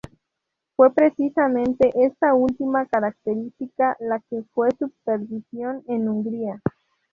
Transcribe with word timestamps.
Fue 0.75 0.91
precisamente 0.95 1.91
esta 1.93 2.33
última 2.33 2.87
característica 2.87 3.95
la 3.99 4.19
que 4.31 4.41
fue 4.51 4.69
su 4.79 4.89
perdición 5.05 5.83
en 5.87 6.09
Hungría. 6.09 6.59